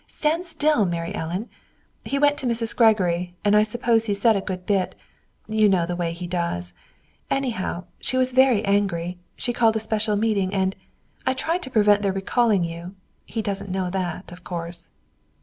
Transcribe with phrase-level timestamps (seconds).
[0.07, 1.47] "Stand still, Mary Ellen!
[2.03, 2.75] He went to Mrs.
[2.75, 4.95] Gregory, and I suppose he said a good bit.
[5.47, 6.73] You know the way he does.
[7.29, 9.19] Anyhow, she was very angry.
[9.35, 10.75] She called a special meeting, and
[11.27, 12.95] I tried to prevent their recalling you.
[13.27, 14.91] He doesn't know that, of course."